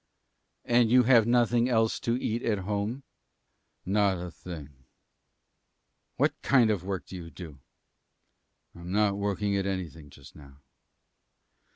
[0.65, 3.03] "And you have nothing else to eat at home?"
[3.85, 4.85] "Not a thing."
[6.15, 7.59] "What kind of work do you do?"
[8.73, 10.61] "I am not working at anything just now."